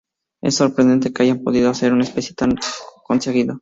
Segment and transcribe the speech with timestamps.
[0.41, 2.55] Es sorprendente que hayan podido hacer un especial tan
[3.05, 3.59] conseguido.